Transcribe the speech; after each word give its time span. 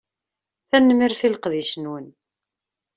Tanemmirt 0.69 1.21
i 1.27 1.29
leqdic-nwen. 1.33 2.05